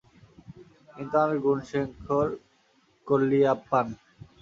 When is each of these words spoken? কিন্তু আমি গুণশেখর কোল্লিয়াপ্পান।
কিন্তু 0.89 1.15
আমি 1.25 1.37
গুণশেখর 1.45 2.27
কোল্লিয়াপ্পান। 3.07 3.87